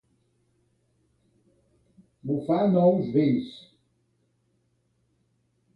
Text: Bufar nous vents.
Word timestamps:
Bufar 2.23 2.67
nous 2.67 3.11
vents. 3.13 3.69